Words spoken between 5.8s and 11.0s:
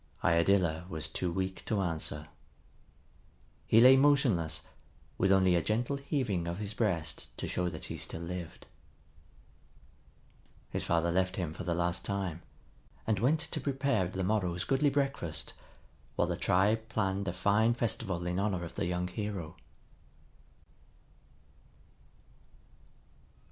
heaving of his breast to show that he still lived. His